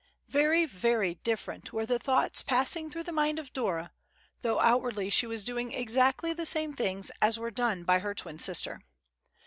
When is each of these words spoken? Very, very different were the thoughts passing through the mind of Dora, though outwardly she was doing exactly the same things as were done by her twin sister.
Very, 0.29 0.65
very 0.65 1.13
different 1.13 1.73
were 1.73 1.85
the 1.85 1.99
thoughts 1.99 2.41
passing 2.41 2.89
through 2.89 3.03
the 3.03 3.11
mind 3.11 3.37
of 3.37 3.53
Dora, 3.53 3.93
though 4.41 4.59
outwardly 4.59 5.11
she 5.11 5.27
was 5.27 5.43
doing 5.43 5.73
exactly 5.73 6.33
the 6.33 6.43
same 6.43 6.73
things 6.73 7.11
as 7.21 7.37
were 7.37 7.51
done 7.51 7.83
by 7.83 7.99
her 7.99 8.15
twin 8.15 8.39
sister. 8.39 8.81